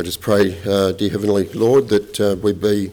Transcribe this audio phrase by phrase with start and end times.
[0.00, 2.90] I just pray, uh, dear Heavenly Lord, that uh, we be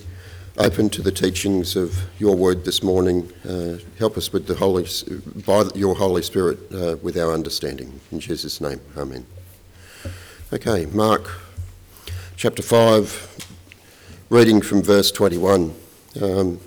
[0.58, 3.32] open to the teachings of your word this morning.
[3.48, 4.86] Uh, help us with the Holy,
[5.46, 8.02] by your Holy Spirit uh, with our understanding.
[8.12, 9.26] In Jesus' name, Amen.
[10.52, 11.32] Okay, Mark
[12.36, 13.38] chapter 5,
[14.30, 15.74] reading from verse 21.
[16.22, 16.60] Um,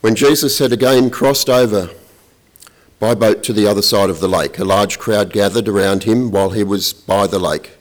[0.00, 1.90] when Jesus had again crossed over
[2.98, 6.30] by boat to the other side of the lake, a large crowd gathered around him
[6.30, 7.75] while he was by the lake.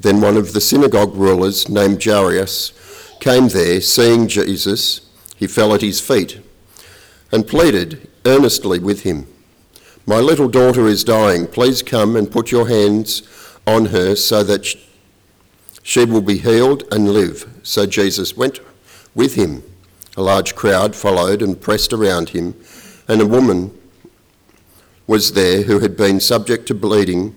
[0.00, 2.72] Then one of the synagogue rulers, named Jairus,
[3.20, 3.80] came there.
[3.80, 5.00] Seeing Jesus,
[5.36, 6.40] he fell at his feet
[7.32, 9.26] and pleaded earnestly with him
[10.06, 11.46] My little daughter is dying.
[11.46, 13.22] Please come and put your hands
[13.66, 14.74] on her so that
[15.82, 17.46] she will be healed and live.
[17.62, 18.60] So Jesus went
[19.14, 19.62] with him.
[20.16, 22.54] A large crowd followed and pressed around him,
[23.06, 23.70] and a woman
[25.06, 27.36] was there who had been subject to bleeding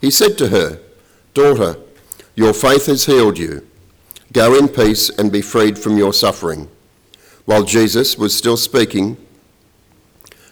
[0.00, 0.80] He said to her,
[1.34, 1.76] Daughter,
[2.34, 3.66] your faith has healed you.
[4.32, 6.68] Go in peace and be freed from your suffering.
[7.44, 9.16] While Jesus was still speaking,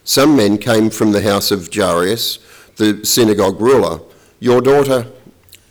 [0.04, 2.38] some men came from the house of Jairus,
[2.76, 4.00] the synagogue ruler.
[4.40, 5.06] Your daughter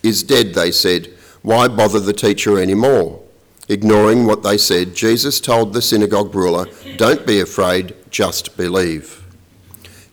[0.03, 1.13] is dead, they said.
[1.41, 3.21] Why bother the teacher any more?
[3.69, 9.23] Ignoring what they said, Jesus told the synagogue ruler, Don't be afraid, just believe.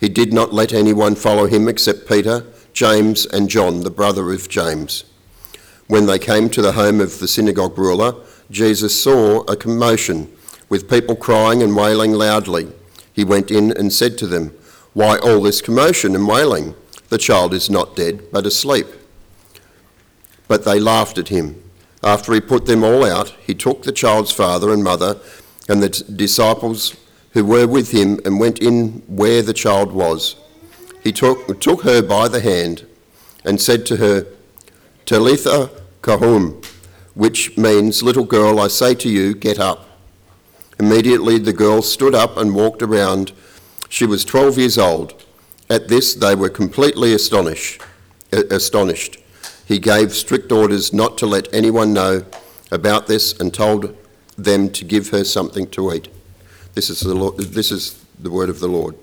[0.01, 2.45] He did not let anyone follow him except Peter,
[2.75, 5.05] James, and John, the brother of James.
[5.87, 8.17] When they came to the home of the synagogue ruler,
[8.51, 10.31] Jesus saw a commotion
[10.69, 12.73] with people crying and wailing loudly.
[13.13, 14.53] He went in and said to them,
[14.93, 16.75] Why all this commotion and wailing?
[17.11, 18.87] The child is not dead, but asleep.
[20.49, 21.63] But they laughed at him.
[22.03, 25.21] After he put them all out, he took the child's father and mother
[25.69, 26.97] and the disciples
[27.35, 30.35] who were with him and went in where the child was.
[31.05, 32.87] He took, took her by the hand
[33.45, 34.27] and said to her,
[35.05, 35.71] Talitha
[36.01, 36.65] Koum,
[37.13, 39.87] which means, Little girl, I say to you, get up.
[40.81, 43.33] Immediately the girl stood up and walked around.
[43.91, 45.23] She was 12 years old.
[45.69, 47.83] At this, they were completely astonished.
[48.33, 49.19] astonished.
[49.67, 52.25] He gave strict orders not to let anyone know
[52.71, 53.97] about this and told
[54.37, 56.09] them to give her something to eat.
[56.75, 58.97] This is the, Lord, this is the word of the Lord.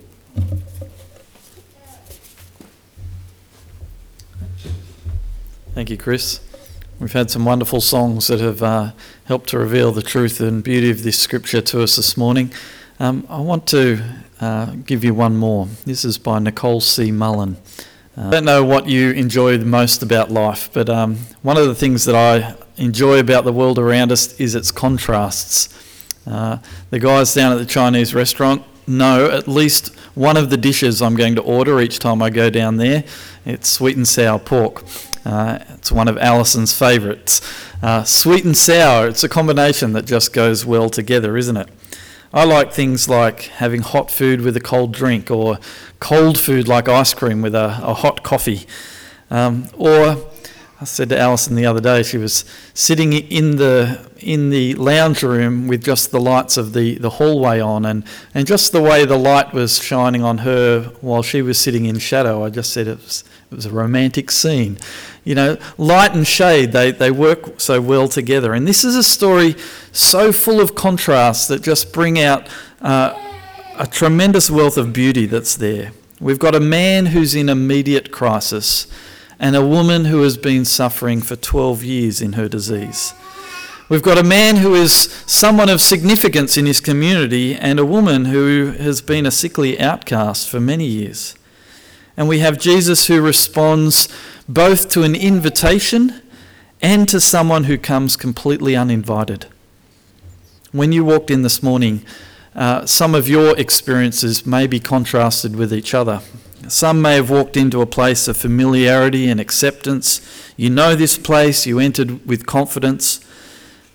[5.73, 6.41] Thank you, Chris.
[6.99, 8.91] We've had some wonderful songs that have uh,
[9.23, 12.51] helped to reveal the truth and beauty of this scripture to us this morning.
[12.99, 14.03] Um, I want to
[14.41, 15.69] uh, give you one more.
[15.85, 17.09] This is by Nicole C.
[17.09, 17.55] Mullen.
[18.17, 21.67] Uh, I don't know what you enjoy the most about life, but um, one of
[21.67, 25.69] the things that I enjoy about the world around us is its contrasts.
[26.27, 26.57] Uh,
[26.89, 31.15] the guys down at the Chinese restaurant know at least one of the dishes I'm
[31.15, 33.05] going to order each time I go down there.
[33.45, 34.83] It's sweet and sour pork.
[35.25, 37.41] Uh, it's one of Alison's favourites.
[37.81, 41.69] Uh, sweet and sour, it's a combination that just goes well together, isn't it?
[42.33, 45.59] I like things like having hot food with a cold drink, or
[45.99, 48.65] cold food like ice cream with a, a hot coffee.
[49.29, 50.17] Um, or
[50.79, 55.23] I said to Alison the other day, she was sitting in the in the lounge
[55.23, 58.03] room with just the lights of the, the hallway on, and,
[58.33, 61.99] and just the way the light was shining on her while she was sitting in
[61.99, 62.43] shadow.
[62.43, 64.77] I just said it was, it was a romantic scene.
[65.25, 68.53] You know, light and shade, they, they work so well together.
[68.53, 69.55] And this is a story
[69.91, 72.47] so full of contrasts that just bring out
[72.79, 73.13] uh,
[73.77, 75.91] a tremendous wealth of beauty that's there.
[76.21, 78.87] We've got a man who's in immediate crisis
[79.37, 83.13] and a woman who has been suffering for 12 years in her disease.
[83.89, 84.93] We've got a man who is
[85.25, 90.49] someone of significance in his community and a woman who has been a sickly outcast
[90.49, 91.35] for many years.
[92.17, 94.07] And we have Jesus who responds
[94.47, 96.21] both to an invitation
[96.81, 99.47] and to someone who comes completely uninvited.
[100.71, 102.05] When you walked in this morning,
[102.55, 106.21] uh, some of your experiences may be contrasted with each other.
[106.67, 110.21] Some may have walked into a place of familiarity and acceptance.
[110.57, 113.19] You know this place, you entered with confidence.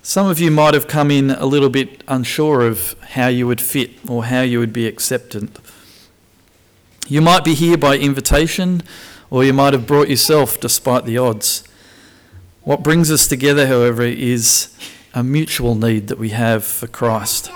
[0.01, 3.61] Some of you might have come in a little bit unsure of how you would
[3.61, 5.49] fit or how you would be accepted.
[7.09, 8.83] You might be here by invitation,
[9.29, 11.63] or you might have brought yourself despite the odds.
[12.63, 14.75] What brings us together, however, is
[15.13, 17.49] a mutual need that we have for Christ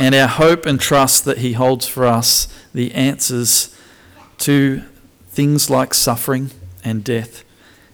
[0.00, 3.72] and our hope and trust that He holds for us the answers
[4.38, 4.82] to
[5.28, 6.50] things like suffering
[6.82, 7.44] and death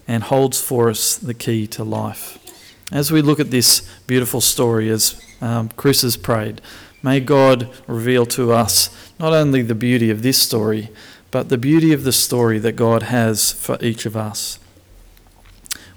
[0.07, 2.39] and holds for us the key to life.
[2.91, 6.63] As we look at this beautiful story, as um, Chris has prayed,
[7.03, 10.91] may God reveal to us not only the beauty of this story,
[11.31, 14.59] but the beauty of the story that God has for each of us.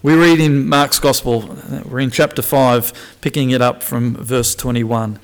[0.04, 1.56] We read in Mark's Gospel,
[1.86, 5.20] we're in chapter 5, picking it up from verse 21,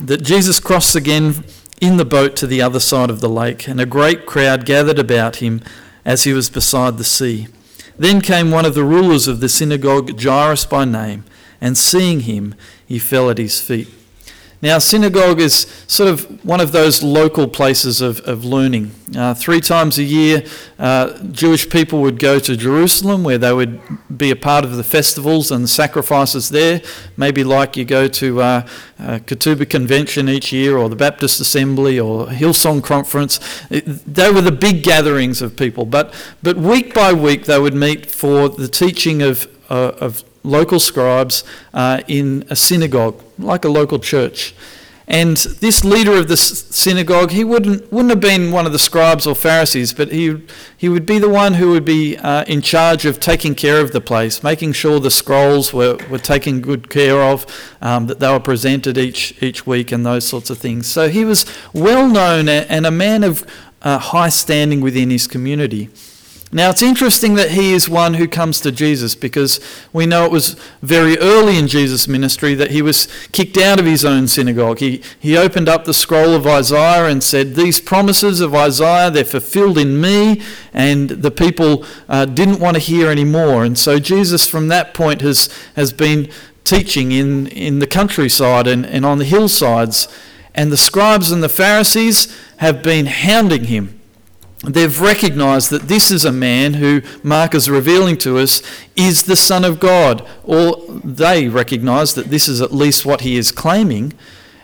[0.00, 1.44] that Jesus crossed again
[1.80, 4.98] in the boat to the other side of the lake, and a great crowd gathered
[4.98, 5.60] about him
[6.04, 7.46] as he was beside the sea.
[7.98, 11.24] Then came one of the rulers of the synagogue, Jairus by name,
[11.60, 12.54] and seeing him,
[12.86, 13.88] he fell at his feet
[14.60, 18.90] now, synagogue is sort of one of those local places of, of learning.
[19.16, 20.42] Uh, three times a year,
[20.80, 23.80] uh, Jewish people would go to Jerusalem where they would
[24.18, 26.82] be a part of the festivals and the sacrifices there.
[27.16, 28.66] Maybe like you go to uh,
[28.98, 33.38] Katoomba Convention each year or the Baptist Assembly or Hillsong Conference.
[33.68, 35.86] They were the big gatherings of people.
[35.86, 36.12] But,
[36.42, 41.44] but week by week, they would meet for the teaching of, uh, of local scribes
[41.72, 44.54] uh, in a synagogue, like a local church.
[45.10, 49.26] And this leader of the synagogue, he wouldn't, wouldn't have been one of the scribes
[49.26, 50.42] or Pharisees, but he,
[50.76, 53.92] he would be the one who would be uh, in charge of taking care of
[53.92, 57.46] the place, making sure the scrolls were, were taken good care of,
[57.80, 60.86] um, that they were presented each, each week, and those sorts of things.
[60.86, 63.46] So he was well known and a man of
[63.80, 65.88] uh, high standing within his community.
[66.50, 69.60] Now, it's interesting that he is one who comes to Jesus because
[69.92, 73.84] we know it was very early in Jesus' ministry that he was kicked out of
[73.84, 74.78] his own synagogue.
[74.78, 79.24] He, he opened up the scroll of Isaiah and said, These promises of Isaiah, they're
[79.24, 80.40] fulfilled in me,
[80.72, 83.62] and the people uh, didn't want to hear anymore.
[83.62, 86.30] And so Jesus, from that point, has, has been
[86.64, 90.08] teaching in, in the countryside and, and on the hillsides.
[90.54, 93.97] And the scribes and the Pharisees have been hounding him
[94.64, 98.62] they've recognized that this is a man who Mark is revealing to us
[98.96, 103.36] is the Son of God, or they recognize that this is at least what he
[103.36, 104.12] is claiming,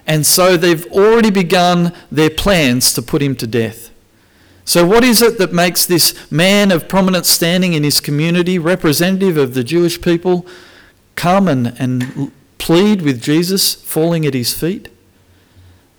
[0.07, 3.91] and so they've already begun their plans to put him to death.
[4.67, 9.37] So, what is it that makes this man of prominent standing in his community, representative
[9.37, 10.47] of the Jewish people,
[11.17, 14.89] come and, and plead with Jesus, falling at his feet?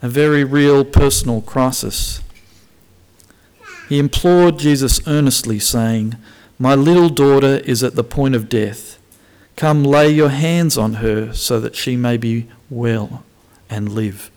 [0.02, 2.22] A very real personal crisis.
[3.88, 6.16] He implored Jesus earnestly, saying,
[6.58, 9.00] My little daughter is at the point of death.
[9.56, 13.24] Come lay your hands on her so that she may be well
[13.70, 14.32] and live.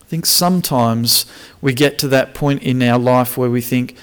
[0.00, 1.26] I think sometimes
[1.60, 3.96] we get to that point in our life where we think,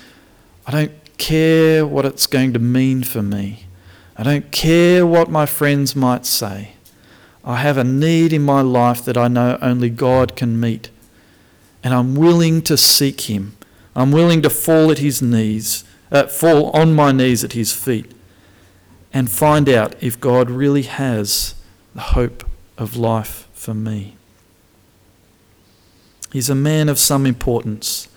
[0.68, 3.66] I don't care what it's going to mean for me.
[4.18, 6.74] I don't care what my friends might say.
[7.44, 10.90] I have a need in my life that I know only God can meet.
[11.84, 13.56] And I'm willing to seek Him.
[14.00, 18.12] I'm willing to fall at his knees, uh, fall on my knees at his feet,
[19.12, 21.56] and find out if God really has
[21.94, 22.44] the hope
[22.78, 24.16] of life for me.
[26.32, 28.08] He's a man of some importance,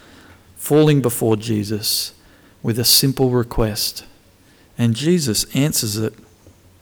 [0.57, 2.13] falling before Jesus
[2.63, 4.05] with a simple request.
[4.79, 6.15] And Jesus answers it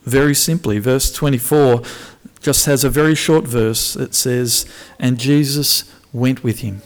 [0.03, 0.79] very simply.
[0.79, 1.83] Verse 24
[2.41, 3.95] just has a very short verse.
[3.95, 4.67] that says,
[4.99, 6.83] And Jesus went with him.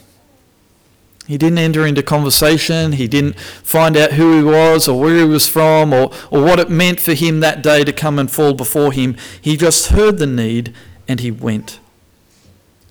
[1.26, 2.93] He didn't enter into conversation.
[2.93, 6.61] He didn't find out who he was or where he was from or, or what
[6.61, 9.16] it meant for him that day to come and fall before him.
[9.40, 10.75] He just heard the need
[11.09, 11.81] and he went.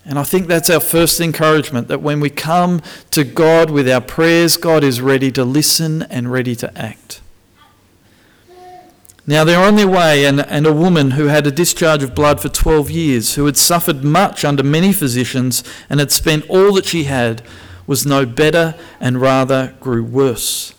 [0.06, 4.02] And I think that's our first encouragement that when we come to God with our
[4.02, 7.22] prayers, God is ready to listen and ready to act.
[9.26, 12.42] Now they're on their way, and, and a woman who had a discharge of blood
[12.42, 16.86] for 12 years, who had suffered much under many physicians and had spent all that
[16.86, 17.42] she had
[17.88, 20.74] was no better and rather grew worse.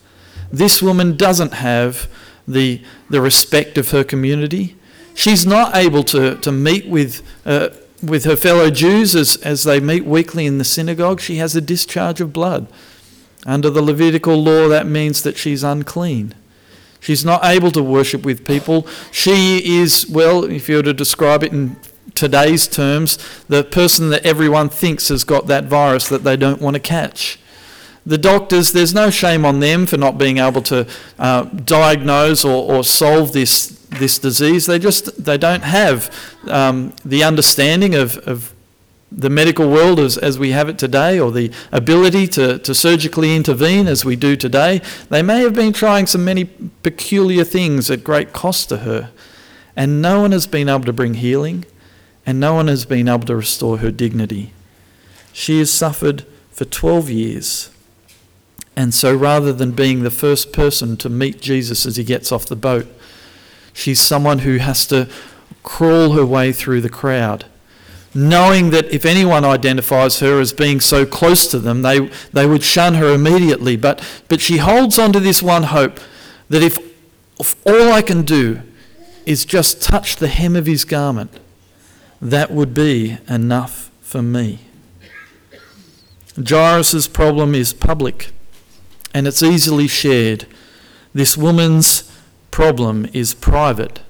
[0.52, 2.08] This woman doesn't have
[2.46, 4.76] the, the respect of her community.
[5.14, 7.70] She's not able to, to meet with, uh,
[8.02, 11.20] with her fellow Jews as, as they meet weekly in the synagogue.
[11.20, 12.66] She has a discharge of blood.
[13.46, 16.34] Under the Levitical law, that means that she's unclean.
[17.00, 18.86] She's not able to worship with people.
[19.12, 21.76] She is, well, if you were to describe it in
[22.14, 23.18] today's terms,
[23.48, 27.38] the person that everyone thinks has got that virus that they don't want to catch.
[28.06, 30.86] The doctors, there's no shame on them for not being able to
[31.18, 34.66] uh, diagnose or, or solve this this disease.
[34.66, 36.10] They just they don't have
[36.48, 38.52] um, the understanding of, of
[39.10, 43.34] the medical world as, as we have it today, or the ability to, to surgically
[43.34, 44.82] intervene as we do today.
[45.08, 46.46] They may have been trying some many
[46.82, 49.10] peculiar things at great cost to her,
[49.76, 51.64] and no one has been able to bring healing,
[52.26, 54.52] and no one has been able to restore her dignity.
[55.32, 57.70] She has suffered for 12 years.
[58.76, 62.46] And so rather than being the first person to meet Jesus as he gets off
[62.46, 62.86] the boat,
[63.72, 65.08] she's someone who has to
[65.62, 67.46] crawl her way through the crowd,
[68.14, 72.62] knowing that if anyone identifies her as being so close to them, they, they would
[72.62, 73.76] shun her immediately.
[73.76, 75.98] But, but she holds on to this one hope
[76.48, 76.78] that if,
[77.38, 78.60] if all I can do
[79.26, 81.32] is just touch the hem of his garment,
[82.24, 84.60] that would be enough for me.
[86.48, 88.32] Jairus' problem is public
[89.12, 90.46] and it's easily shared.
[91.12, 92.10] This woman's
[92.50, 94.00] problem is private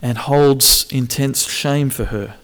[0.00, 2.36] and holds intense shame for her.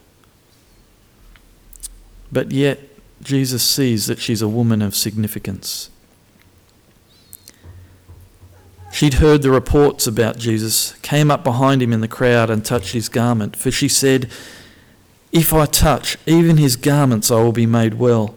[2.31, 2.81] But yet,
[3.23, 5.89] Jesus sees that she's a woman of significance.
[8.93, 12.93] She'd heard the reports about Jesus, came up behind him in the crowd and touched
[12.93, 14.31] his garment, for she said,
[15.33, 18.35] If I touch even his garments, I will be made well.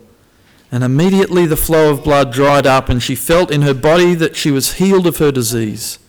[0.71, 4.36] And immediately the flow of blood dried up, and she felt in her body that
[4.36, 6.00] she was healed of her disease.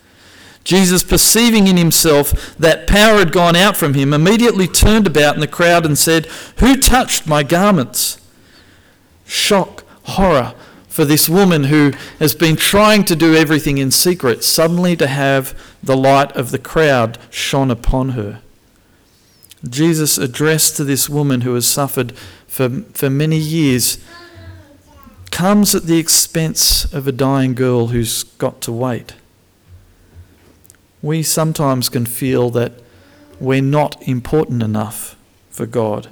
[0.64, 5.40] Jesus, perceiving in himself that power had gone out from him, immediately turned about in
[5.40, 6.26] the crowd and said,
[6.58, 8.20] Who touched my garments?
[9.26, 10.54] Shock, horror
[10.92, 15.58] for this woman who has been trying to do everything in secret, suddenly to have
[15.82, 18.42] the light of the crowd shone upon her.
[19.69, 22.12] Jesus addressed to this woman who has suffered
[22.47, 23.99] for, for many years
[25.31, 29.14] comes at the expense of a dying girl who's got to wait.
[31.00, 32.73] We sometimes can feel that
[33.40, 35.16] we're not important enough
[35.50, 36.09] for God,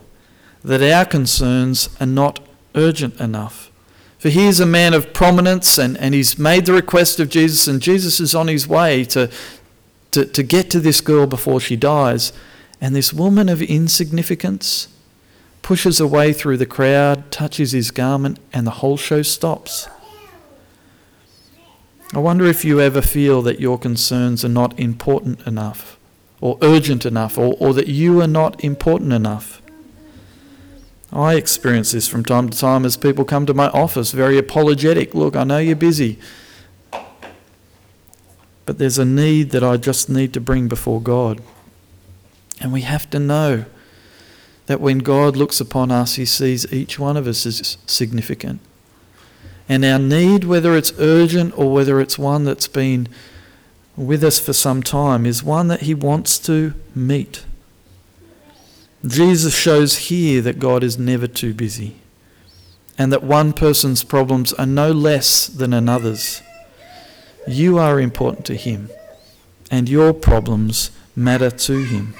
[0.64, 2.40] that our concerns are not
[2.74, 3.70] urgent enough.
[4.18, 7.66] For he is a man of prominence and, and he's made the request of Jesus,
[7.66, 9.30] and Jesus is on his way to,
[10.10, 12.32] to, to get to this girl before she dies.
[12.80, 14.88] And this woman of insignificance,
[15.62, 19.88] pushes away through the crowd, touches his garment, and the whole show stops.
[22.12, 25.96] I wonder if you ever feel that your concerns are not important enough,
[26.40, 29.62] or urgent enough, or, or that you are not important enough.
[31.12, 35.14] I experience this from time to time as people come to my office very apologetic.
[35.14, 36.18] Look, I know you're busy,
[38.66, 41.40] but there's a need that I just need to bring before God.
[42.60, 43.64] And we have to know
[44.66, 48.60] that when God looks upon us, He sees each one of us as significant.
[49.68, 53.08] And our need, whether it's urgent or whether it's one that's been
[53.96, 57.44] with us for some time, is one that He wants to meet.
[59.06, 61.96] Jesus shows here that God is never too busy
[63.00, 66.42] and that one person's problems are no less than another's.
[67.48, 68.90] You are important to Him,
[69.70, 72.12] and your problems matter to Him.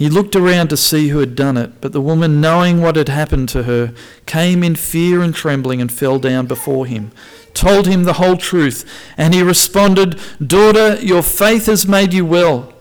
[0.00, 3.10] He looked around to see who had done it, but the woman, knowing what had
[3.10, 3.92] happened to her,
[4.24, 7.12] came in fear and trembling and fell down before him,
[7.52, 12.72] told him the whole truth, and he responded, Daughter, your faith has made you well.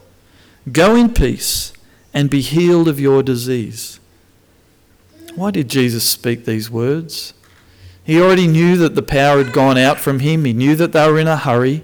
[0.72, 1.74] Go in peace
[2.14, 4.00] and be healed of your disease.
[5.36, 7.34] Why did Jesus speak these words?
[8.02, 10.46] He already knew that the power had gone out from him.
[10.46, 11.84] He knew that they were in a hurry.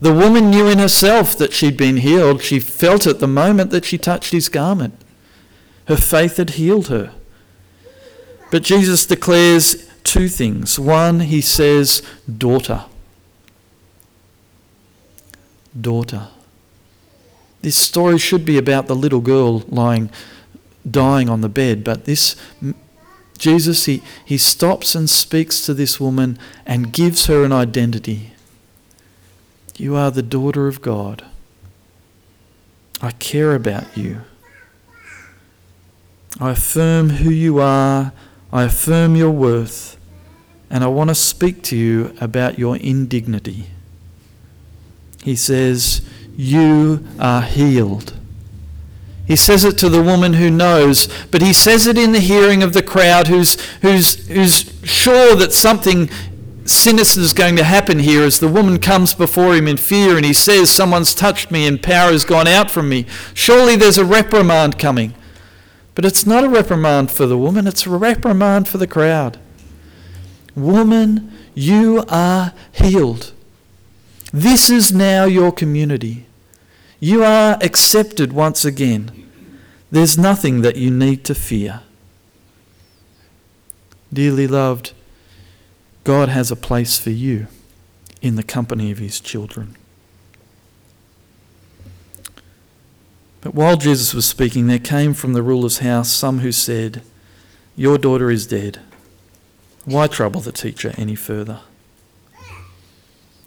[0.00, 2.42] The woman knew in herself that she'd been healed.
[2.42, 4.94] She felt it the moment that she touched his garment.
[5.86, 7.12] Her faith had healed her.
[8.50, 10.78] But Jesus declares two things.
[10.78, 12.02] One, he says,
[12.38, 12.84] Daughter.
[15.78, 16.28] Daughter.
[17.62, 20.10] This story should be about the little girl lying,
[20.88, 22.36] dying on the bed, but this
[23.38, 28.32] Jesus, he, he stops and speaks to this woman and gives her an identity.
[29.76, 31.24] You are the daughter of God.
[33.02, 34.22] I care about you.
[36.40, 38.12] I affirm who you are.
[38.52, 39.98] I affirm your worth.
[40.70, 43.66] And I want to speak to you about your indignity.
[45.22, 46.02] He says,
[46.36, 48.14] You are healed.
[49.26, 52.62] He says it to the woman who knows, but he says it in the hearing
[52.62, 56.08] of the crowd who's, who's, who's sure that something
[56.66, 60.24] sinister is going to happen here as the woman comes before him in fear and
[60.24, 63.06] he says, Someone's touched me and power has gone out from me.
[63.34, 65.14] Surely there's a reprimand coming.
[65.94, 69.38] But it's not a reprimand for the woman, it's a reprimand for the crowd.
[70.54, 73.32] Woman, you are healed.
[74.32, 76.26] This is now your community.
[77.00, 79.30] You are accepted once again.
[79.90, 81.80] There's nothing that you need to fear.
[84.12, 84.92] Dearly loved,
[86.06, 87.48] God has a place for you
[88.22, 89.76] in the company of his children.
[93.40, 97.02] But while Jesus was speaking, there came from the ruler's house some who said,
[97.74, 98.78] Your daughter is dead.
[99.84, 101.62] Why trouble the teacher any further?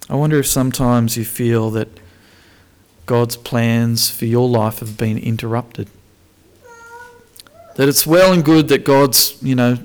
[0.10, 1.88] I wonder if sometimes you feel that
[3.06, 5.88] God's plans for your life have been interrupted.
[7.78, 9.78] That it's well and good that God's, you know,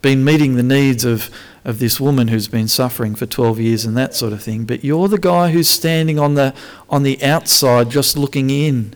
[0.00, 1.28] been meeting the needs of,
[1.66, 4.84] of this woman who's been suffering for 12 years and that sort of thing, but
[4.84, 6.54] you're the guy who's standing on the,
[6.88, 8.94] on the outside just looking in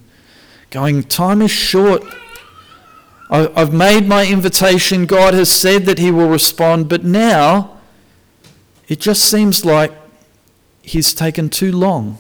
[0.70, 2.02] going, Time is short.
[3.28, 5.06] I've made my invitation.
[5.06, 7.78] God has said that He will respond, but now
[8.88, 9.92] it just seems like
[10.82, 12.18] He's taken too long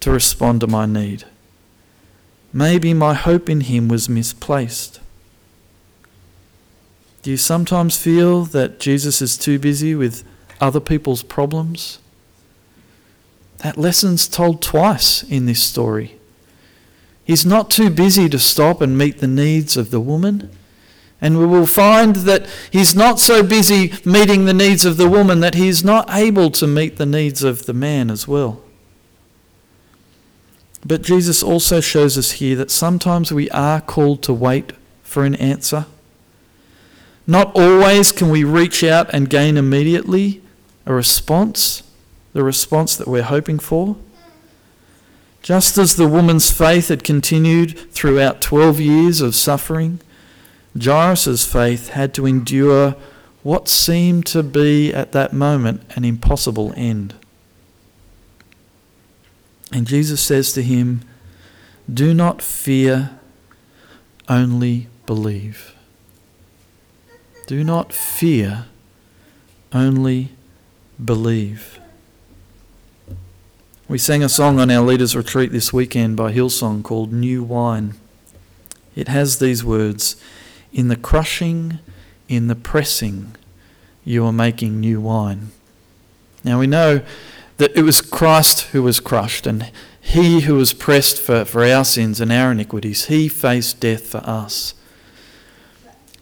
[0.00, 1.24] to respond to my need.
[2.52, 5.00] Maybe my hope in Him was misplaced.
[7.26, 10.22] Do you sometimes feel that Jesus is too busy with
[10.60, 11.98] other people's problems?
[13.64, 16.20] That lesson's told twice in this story.
[17.24, 20.50] He's not too busy to stop and meet the needs of the woman.
[21.20, 25.40] And we will find that he's not so busy meeting the needs of the woman
[25.40, 28.62] that he is not able to meet the needs of the man as well.
[30.84, 35.34] But Jesus also shows us here that sometimes we are called to wait for an
[35.34, 35.86] answer.
[37.26, 40.42] Not always can we reach out and gain immediately
[40.84, 41.82] a response,
[42.32, 43.96] the response that we're hoping for.
[45.42, 50.00] Just as the woman's faith had continued throughout 12 years of suffering,
[50.80, 52.96] Jairus' faith had to endure
[53.42, 57.14] what seemed to be at that moment an impossible end.
[59.72, 61.02] And Jesus says to him,
[61.92, 63.18] Do not fear,
[64.28, 65.75] only believe.
[67.46, 68.66] Do not fear,
[69.72, 70.32] only
[71.02, 71.78] believe.
[73.86, 77.94] We sang a song on our leaders' retreat this weekend by Hillsong called New Wine.
[78.96, 80.16] It has these words
[80.72, 81.78] In the crushing,
[82.28, 83.36] in the pressing,
[84.04, 85.52] you are making new wine.
[86.42, 87.02] Now we know
[87.58, 91.84] that it was Christ who was crushed, and he who was pressed for, for our
[91.84, 94.74] sins and our iniquities, he faced death for us.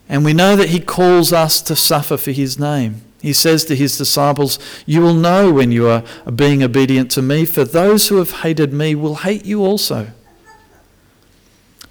[0.07, 3.01] And we know that he calls us to suffer for his name.
[3.21, 7.45] He says to his disciples, You will know when you are being obedient to me,
[7.45, 10.11] for those who have hated me will hate you also.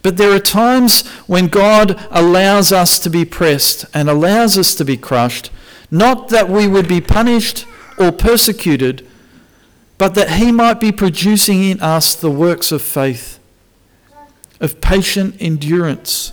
[0.03, 4.85] But there are times when God allows us to be pressed and allows us to
[4.85, 5.51] be crushed,
[5.91, 7.67] not that we would be punished
[7.99, 9.09] or persecuted,
[9.99, 13.41] but that He might be producing in us the works of faith,
[14.61, 16.33] of patient endurance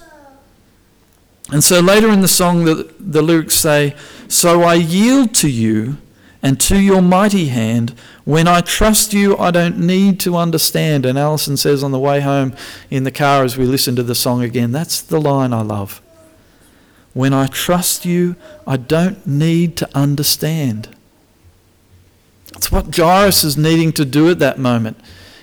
[1.52, 3.96] and so later in the song, the, the lyrics say,
[4.30, 5.98] So I yield to you
[6.42, 7.94] and to your mighty hand.
[8.24, 11.06] When I trust you, I don't need to understand.
[11.06, 12.56] And Alison says on the way home
[12.90, 16.02] in the car as we listen to the song again, that's the line I love.
[17.14, 20.96] When I trust you, I don't need to understand.
[22.56, 24.98] It's what Jairus is needing to do at that moment.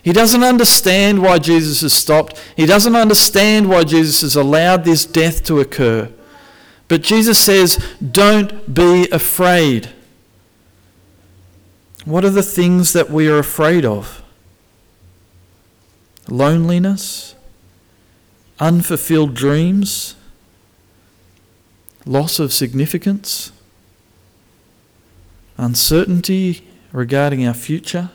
[0.09, 2.43] He doesn't understand why Jesus has stopped.
[2.57, 6.11] He doesn't understand why Jesus has allowed this death to occur.
[6.89, 9.91] But Jesus says, Don't be afraid.
[12.07, 14.23] What are the things that we are afraid of?
[16.27, 17.35] Loneliness,
[18.59, 20.15] unfulfilled dreams,
[22.07, 23.53] loss of significance,
[25.59, 28.09] uncertainty regarding our future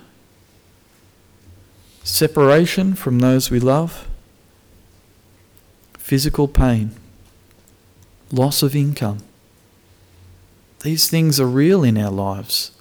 [2.04, 4.08] separation from those we love,
[5.98, 6.92] physical pain,
[8.32, 9.20] loss of income.
[10.82, 12.72] These things are real in our lives.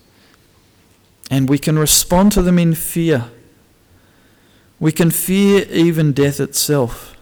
[1.30, 3.30] And we can respond to them in fear.
[4.80, 7.16] We can fear even death itself.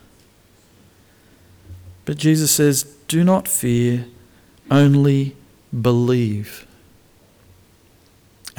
[2.06, 4.06] But Jesus says, Do not fear,
[4.70, 5.36] only
[5.78, 6.66] believe.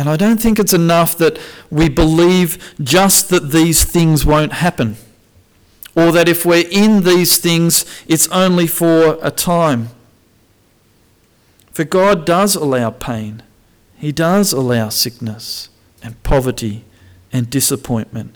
[0.01, 1.37] And I don't think it's enough that
[1.69, 4.97] we believe just that these things won't happen,
[5.95, 9.89] or that if we're in these things, it's only for a time.
[11.71, 13.43] For God does allow pain,
[13.95, 15.69] He does allow sickness
[16.01, 16.83] and poverty
[17.31, 18.33] and disappointment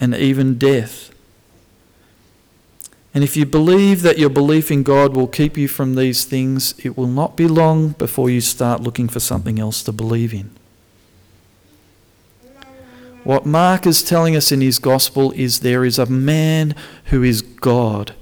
[0.00, 1.10] and even death.
[3.12, 6.78] And if you believe that your belief in God will keep you from these things,
[6.84, 10.57] it will not be long before you start looking for something else to believe in.
[13.28, 16.74] What Mark is telling us in his gospel is there is a man
[17.10, 18.14] who is God,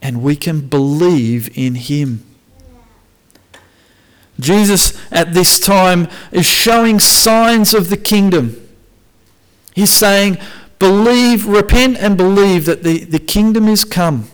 [0.00, 2.24] and we can believe in him.
[4.38, 8.64] Jesus at this time is showing signs of the kingdom.
[9.74, 10.38] He's saying,
[10.78, 14.28] Believe, repent, and believe that the, the kingdom is come.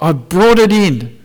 [0.00, 1.23] I brought it in.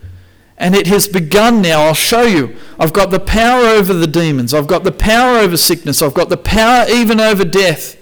[0.59, 1.83] And it has begun now.
[1.83, 2.55] I'll show you.
[2.77, 4.53] I've got the power over the demons.
[4.53, 6.01] I've got the power over sickness.
[6.01, 7.95] I've got the power even over death.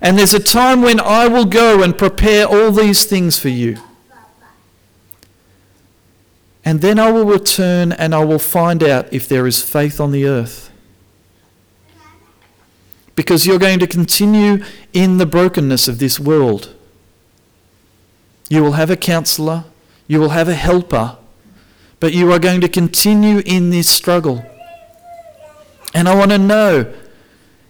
[0.00, 3.76] And there's a time when I will go and prepare all these things for you.
[6.64, 10.12] And then I will return and I will find out if there is faith on
[10.12, 10.70] the earth.
[13.16, 16.74] Because you're going to continue in the brokenness of this world.
[18.48, 19.64] You will have a counselor,
[20.08, 21.16] you will have a helper,
[22.00, 24.44] but you are going to continue in this struggle.
[25.94, 26.92] And I want to know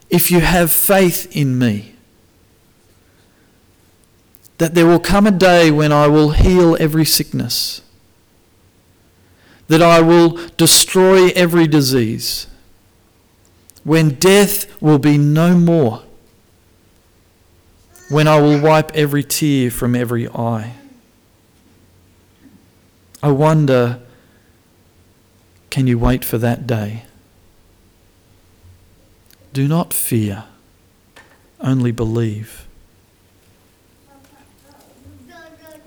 [0.09, 1.95] if you have faith in me.
[4.59, 7.81] That there will come a day when I will heal every sickness,
[9.69, 12.49] that I will destroy every disease,
[13.85, 16.03] when death will be no more,
[18.09, 20.75] when I will wipe every tear from every eye.
[23.23, 24.01] I wonder
[25.71, 27.05] can you wait for that day?
[29.53, 30.45] Do not fear,
[31.61, 32.67] only believe.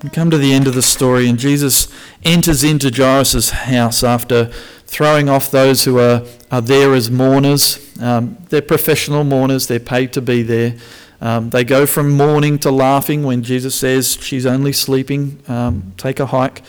[0.02, 1.86] We come to the end of the story, and Jesus
[2.24, 4.46] enters into Jairus' house after
[4.86, 7.78] throwing off those who are, are there as mourners.
[8.00, 10.76] Um, they're professional mourners, they're paid to be there.
[11.20, 16.18] Um, they go from mourning to laughing when Jesus says she's only sleeping, um, take
[16.18, 16.62] a hike.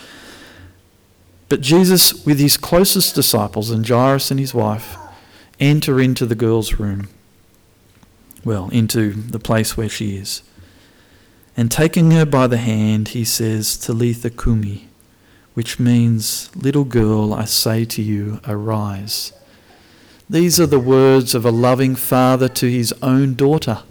[1.48, 4.96] But Jesus, with his closest disciples and Jairus and his wife,
[5.60, 7.08] enter into the girl's room.
[8.44, 10.42] Well, into the place where she is.
[11.56, 14.88] And taking her by the hand, he says, Talitha Kumi,
[15.54, 19.32] which means, Little girl, I say to you, arise.
[20.28, 23.82] These are the words of a loving father to his own daughter.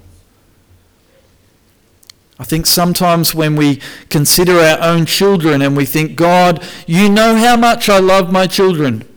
[2.39, 7.35] I think sometimes when we consider our own children and we think, God, you know
[7.35, 9.07] how much I love my children,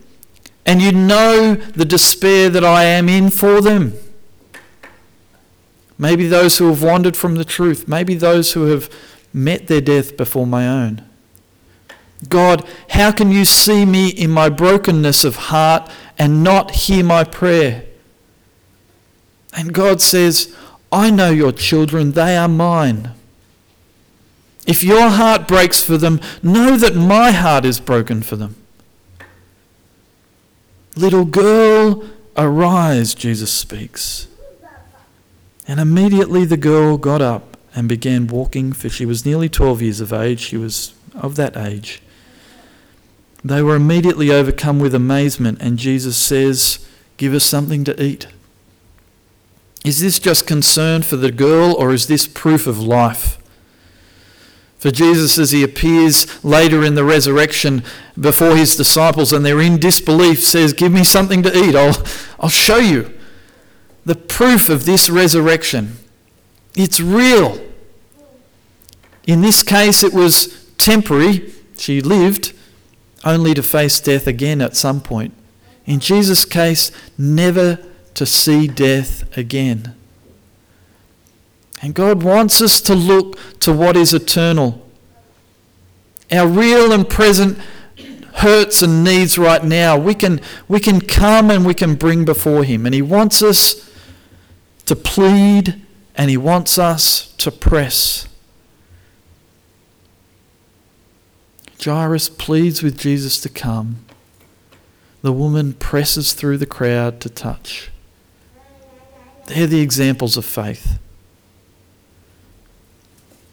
[0.65, 3.95] and you know the despair that I am in for them.
[5.99, 8.91] Maybe those who have wandered from the truth, maybe those who have
[9.33, 11.03] met their death before my own.
[12.29, 17.25] God, how can you see me in my brokenness of heart and not hear my
[17.25, 17.85] prayer?
[19.55, 20.55] And God says,
[20.93, 23.13] I know your children, they are mine.
[24.67, 28.57] If your heart breaks for them, know that my heart is broken for them.
[30.97, 32.05] Little girl,
[32.37, 34.27] arise, Jesus speaks.
[35.69, 40.01] And immediately the girl got up and began walking, for she was nearly 12 years
[40.01, 40.41] of age.
[40.41, 42.03] She was of that age.
[43.45, 46.85] They were immediately overcome with amazement, and Jesus says,
[47.17, 48.27] Give us something to eat.
[49.87, 53.39] Is this just concern for the girl, or is this proof of life?
[54.79, 57.85] For Jesus, as he appears later in the resurrection
[58.19, 61.77] before his disciples, and they're in disbelief, says, Give me something to eat.
[61.77, 62.05] I'll,
[62.41, 63.17] I'll show you
[64.05, 65.99] the proof of this resurrection.
[66.75, 67.65] It's real.
[69.25, 71.53] In this case, it was temporary.
[71.79, 72.55] She lived
[73.25, 75.33] only to face death again at some point.
[75.85, 77.79] In Jesus' case, never
[78.17, 79.95] to see death again.
[81.83, 84.89] And God wants us to look to what is eternal.
[86.33, 87.59] Our real and present
[88.37, 92.65] hurts and needs right now, we can, we can come and we can bring before
[92.65, 92.87] Him.
[92.87, 93.91] And He wants us
[94.87, 95.83] to plead,
[96.15, 98.27] and He wants us to press.
[101.83, 103.99] Jairus pleads with Jesus to come.
[105.21, 107.91] The woman presses through the crowd to touch.
[109.47, 110.99] They're the examples of faith.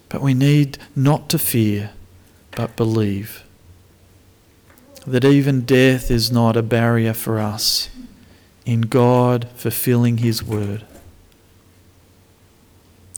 [0.10, 1.92] But we need not to fear,
[2.52, 3.44] but believe
[5.06, 7.90] that even death is not a barrier for us
[8.66, 10.86] in God fulfilling His word.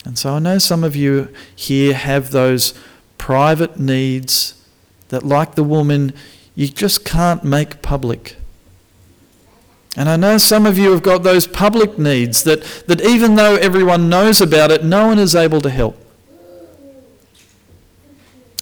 [0.04, 2.74] And so I know some of you here have those
[3.18, 4.62] private needs
[5.10, 6.14] that, like the woman,
[6.56, 8.38] you just can't make public.
[9.96, 13.56] And I know some of you have got those public needs that, that even though
[13.56, 15.98] everyone knows about it, no one is able to help.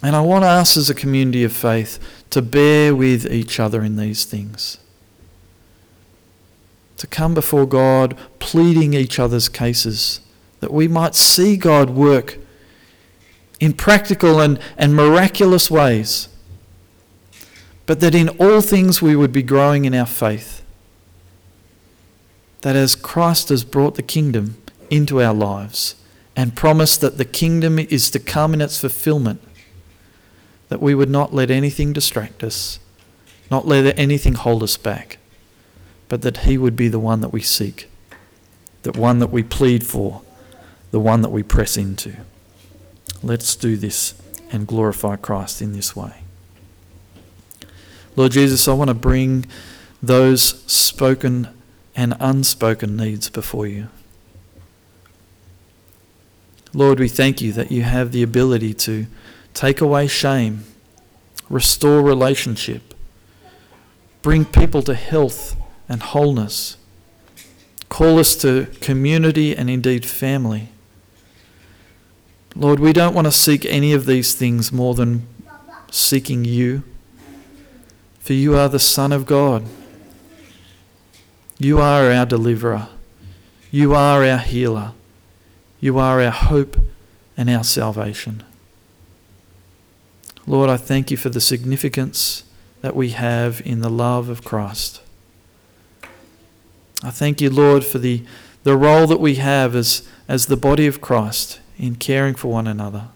[0.04, 3.96] And I want us as a community of faith to bear with each other in
[3.96, 4.78] these things.
[6.98, 10.20] To come before God, pleading each other's cases,
[10.60, 12.38] that we might see God work
[13.60, 16.28] in practical and, and miraculous ways,
[17.86, 20.63] but that in all things we would be growing in our faith
[22.64, 24.56] that as Christ has brought the kingdom
[24.90, 25.96] into our lives
[26.34, 29.42] and promised that the kingdom is to come in its fulfillment,
[30.70, 32.80] that we would not let anything distract us,
[33.52, 35.18] not let anything hold us back,
[36.08, 37.90] but that He would be the one that we seek,
[38.84, 40.22] the one that we plead for,
[40.92, 42.16] the one that we press into.
[43.22, 44.14] Let's do this
[44.54, 46.14] and glorify Christ in this way.
[48.16, 49.48] Lord Jesus, I want to bring
[50.02, 51.50] those spoken
[51.96, 53.88] and unspoken needs before you.
[56.74, 59.06] Lord, we thank you that you have the ability to
[59.54, 60.64] take away shame,
[61.50, 62.96] restore relationship,
[64.24, 65.56] bring people to health
[65.88, 66.78] and wholeness,
[67.90, 70.70] call us to community and indeed family.
[72.56, 75.28] Lord, we don't want to seek any of these things more than
[75.92, 76.84] seeking you,
[78.20, 79.66] for you are the Son of God.
[81.60, 82.88] You are our deliverer.
[83.72, 84.92] You are our healer.
[85.80, 86.78] You are our hope
[87.38, 88.44] and our salvation.
[90.46, 92.44] Lord, I thank you for the significance
[92.82, 95.02] that we have in the love of Christ.
[97.02, 98.24] I thank you, Lord, for the,
[98.64, 102.68] the role that we have as, as the body of Christ in caring for one
[102.68, 103.08] another.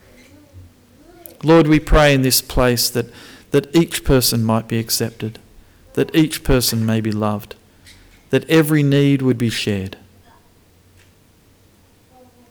[1.44, 3.08] Lord, we pray in this place that,
[3.52, 5.40] that each person might be accepted,
[5.94, 7.56] that each person may be loved
[8.30, 9.98] that every need would be shared.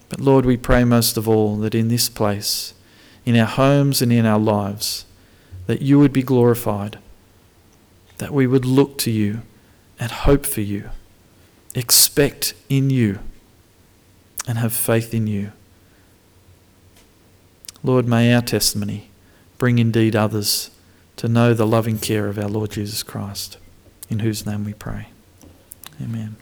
[0.09, 2.75] But Lord, we pray most of all that in this place,
[3.25, 5.05] in our homes and in our lives,
[5.67, 6.99] that you would be glorified,
[8.19, 9.43] that we would look to you
[9.99, 10.91] and hope for you,
[11.75, 13.19] expect in you,
[14.47, 15.53] and have faith in you.
[17.83, 19.11] Lord, may our testimony
[19.59, 20.71] bring indeed others
[21.17, 23.59] to know the loving care of our Lord Jesus Christ,
[24.09, 25.09] in whose name we pray.
[26.00, 26.37] Amen.